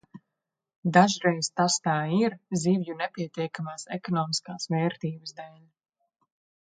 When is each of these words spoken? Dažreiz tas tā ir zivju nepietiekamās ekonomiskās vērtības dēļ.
Dažreiz 0.93 1.49
tas 1.59 1.75
tā 1.87 1.97
ir 2.21 2.35
zivju 2.63 2.97
nepietiekamās 3.03 3.87
ekonomiskās 3.99 4.67
vērtības 4.77 5.37
dēļ. 5.43 5.61